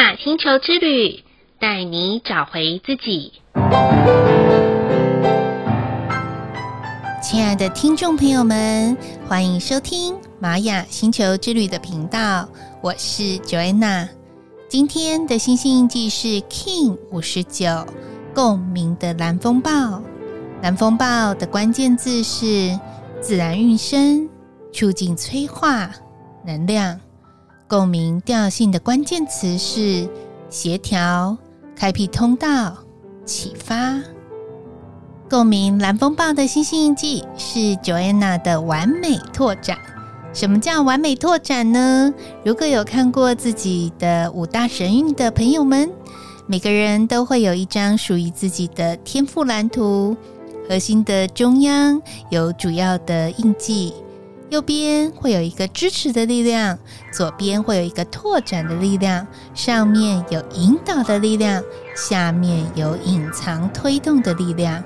[0.00, 1.22] 雅星球之旅，
[1.58, 3.34] 带你找回自己。
[7.22, 8.96] 亲爱的听众朋友们，
[9.28, 12.48] 欢迎收听玛雅星球之旅的频道，
[12.80, 14.08] 我是 Joanna。
[14.70, 17.86] 今天的星星印记是 King 五十九，
[18.34, 20.02] 共鸣的蓝风暴。
[20.62, 22.80] 蓝风暴的关键字是
[23.20, 24.26] 自然运生、
[24.72, 25.90] 促进催化、
[26.46, 26.98] 能量。
[27.70, 30.08] 共鸣调性的关键词是
[30.48, 31.38] 协调、
[31.76, 32.76] 开辟通道、
[33.24, 33.96] 启发。
[35.30, 39.78] 共鸣蓝风暴的星星印记是 Joanna 的完美拓展。
[40.32, 42.12] 什么叫完美拓展呢？
[42.44, 45.88] 如果有看过自己的五大神諭的朋友们，
[46.48, 50.16] 每个人都会有一张属于自己的天赋蓝图。
[50.68, 53.94] 核心的中央有主要的印记。
[54.50, 56.76] 右边会有一个支持的力量，
[57.12, 59.24] 左边会有一个拓展的力量，
[59.54, 61.62] 上面有引导的力量，
[61.94, 64.82] 下面有隐藏推动的力量。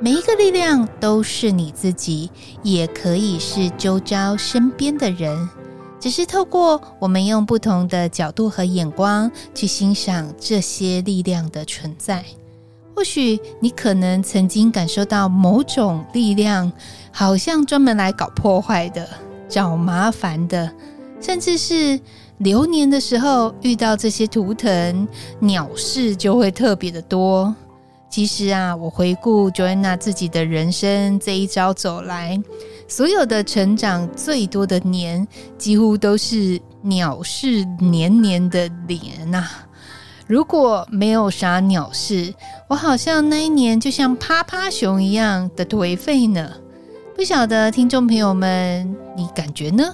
[0.00, 2.30] 每一个力量都是你自己，
[2.62, 5.48] 也可以是周遭身边的人，
[5.98, 12.24] 只是透过我们用不同的角度和眼光去欣赏这些力量的存在。
[12.94, 16.72] 或许你可能曾经感受到某种力量，
[17.18, 19.04] 好像专门来搞破坏的、
[19.48, 20.72] 找麻烦的，
[21.20, 21.98] 甚至是
[22.36, 25.08] 流年的时候遇到这些图腾，
[25.40, 27.52] 鸟事就会特别的多。
[28.08, 32.40] 其实啊，我回顾 Joanna 自己的人生这一招走来，
[32.86, 35.26] 所有的成长最多的年，
[35.58, 39.44] 几乎都是鸟事年年的年呐。
[40.28, 42.32] 如果没有啥鸟事，
[42.68, 46.48] 我好像那一年就像趴趴熊一样的颓废呢。
[47.18, 49.92] 不晓得听众朋友们，你感觉呢？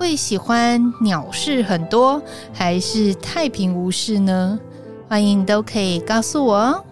[0.00, 4.58] 会喜欢鸟事很多，还是太平无事呢？
[5.06, 6.84] 欢迎都可以告诉我哦。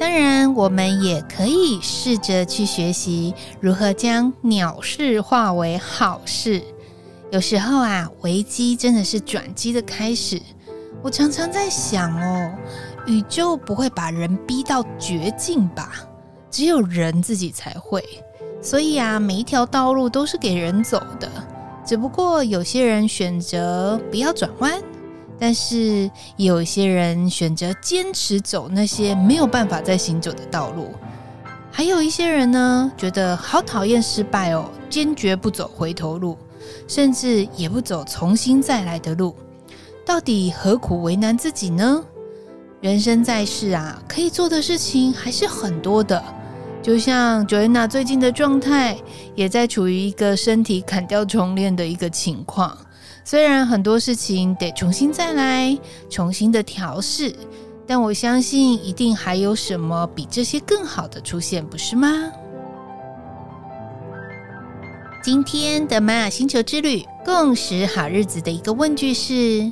[0.00, 6.62] 当然，我们也可以试着去学习如何将鸟事化为好事。
[7.30, 10.40] 有时候啊，危机真的是转机的开始。
[11.02, 12.50] 我常常在想哦，
[13.06, 15.92] 宇宙不会把人逼到绝境吧？
[16.52, 18.04] 只有人自己才会。
[18.60, 21.28] 所以啊，每一条道路都是给人走的，
[21.84, 24.80] 只不过有些人选择不要转弯，
[25.40, 30.92] 但是有些人选择坚持走那些没有办法再行走的道路。
[31.72, 36.38] 还有一些人呢，觉得好讨厌失败哦，坚决不走回头路。
[36.86, 39.34] 甚至也不走重新再来的路，
[40.06, 42.04] 到底何苦为难自己呢？
[42.80, 46.22] 人生在世啊，可以做的事情还是很多的。
[46.82, 48.98] 就像 Joanna 最近的状态，
[49.36, 52.76] 也在处于一个身体砍掉重练的一个情况。
[53.24, 55.78] 虽然很多事情得重新再来，
[56.10, 57.32] 重新的调试，
[57.86, 62.08] 但我相信一定还有什么比这些更好的出现，不是吗？
[65.22, 69.70] 今天的玛雅星球之旅共识好日子的一个问句是：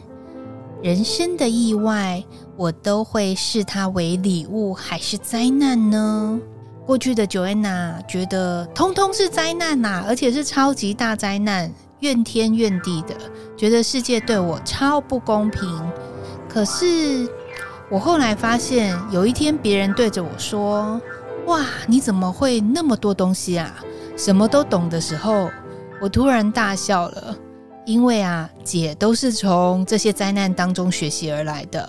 [0.80, 2.22] 人生的意外，
[2.56, 6.38] 我都会视它为礼物还是灾难呢？
[6.90, 13.14] 过去的 Joanna 觉得通通是灾难呐，而且是超级大灾难，怨天怨地的，
[13.56, 15.70] 觉得世界对我超不公平。
[16.48, 17.28] 可是
[17.88, 21.00] 我后来发现，有一天别人对着我说
[21.46, 23.72] ：“哇，你怎么会那么多东西啊？”
[24.18, 25.48] 什么都懂的时候，
[26.00, 27.36] 我突然大笑了，
[27.86, 31.88] 因为啊，姐都是从这些灾难当中学习而来的，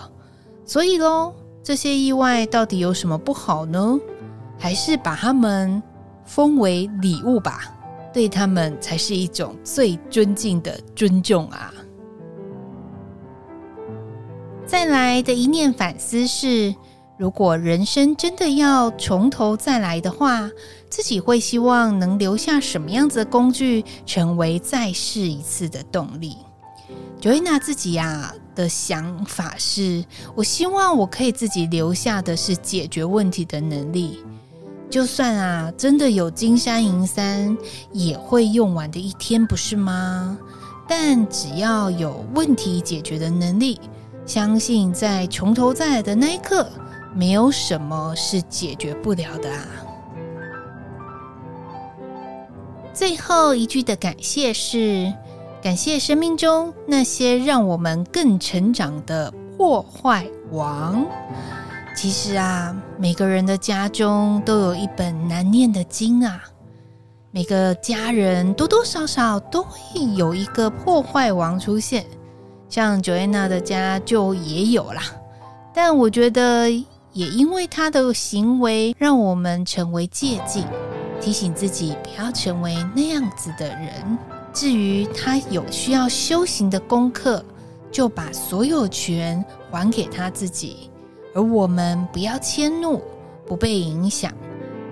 [0.64, 1.34] 所以喽，
[1.64, 4.00] 这些意外到底有什么不好呢？
[4.62, 5.82] 还是把他们
[6.24, 7.74] 封为礼物吧，
[8.14, 11.74] 对他们才是一种最尊敬的尊重啊！
[14.68, 16.76] 再来的一念反思是。
[17.18, 20.50] 如果人生真的要从头再来的话，
[20.90, 26.38] 自己会希望能留下什么样子的工具，成为再试一次的动力
[27.22, 30.04] ？Joanna 自己呀、啊、的想法是，
[30.34, 34.24] 我希望我可以自己留下的是解决问题的能力。
[34.92, 37.58] 就算啊真的有金山银山，
[37.94, 40.38] 也会用完的一天，不是吗？
[40.86, 43.80] 但只要有问题解决的能力，
[44.26, 46.68] 相信在从头再来的那一刻。
[47.14, 49.66] 没有什么是解决不了的啊！
[52.94, 55.12] 最后一句的感谢是：
[55.62, 61.06] 感谢生命中那些让我们更成长的破坏王。
[61.96, 66.42] 其实啊，每个人的家中都有一本难念的经啊，
[67.30, 72.06] 每个家人多多少少都会有一个破坏王出现。
[72.70, 75.04] 像 Joanna 的家就也有啦。
[75.74, 76.70] 但我觉得，
[77.14, 80.66] 也因为他的行为，让我们成为借镜，
[81.20, 84.18] 提醒自己不要成为那样子的人。
[84.54, 87.44] 至于他有需要修行的功课，
[87.92, 90.91] 就把所有权还给他自己，
[91.34, 93.02] 而我们不要迁怒，
[93.46, 94.32] 不被影响，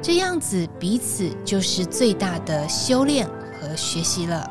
[0.01, 3.27] 这样子彼此就是最大的修炼
[3.59, 4.49] 和学习了。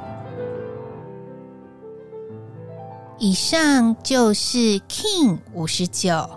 [3.19, 6.31] 以上就是 King 五十九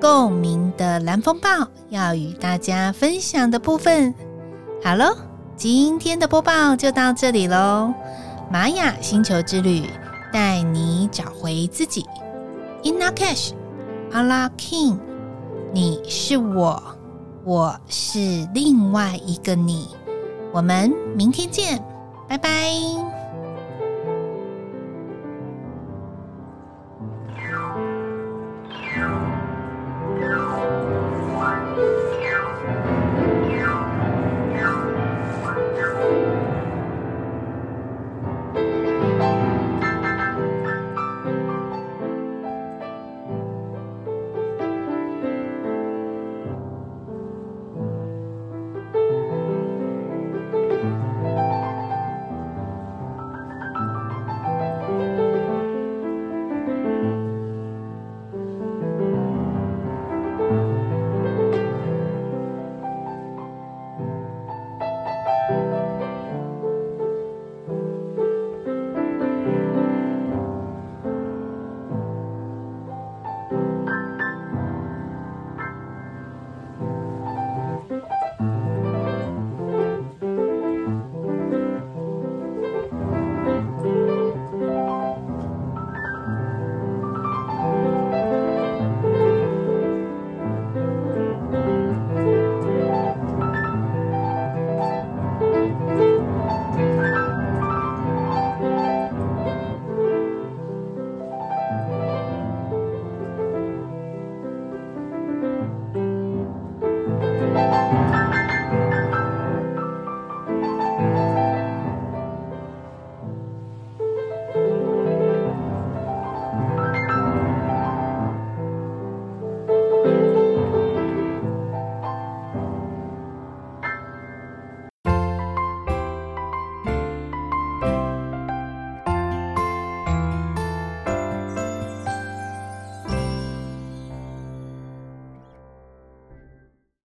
[0.00, 4.14] 共鸣的蓝风暴要与大家分享的部分。
[4.82, 5.14] 好喽，
[5.56, 7.92] 今天的播报就到这里喽。
[8.50, 9.84] 玛雅星球之旅
[10.32, 12.06] 带你找回自己。
[12.82, 12.98] In
[14.12, 14.98] 阿拉 King，
[15.72, 16.82] 你是我，
[17.44, 19.88] 我是另外一个你。
[20.52, 21.82] 我们明天见，
[22.28, 23.11] 拜拜。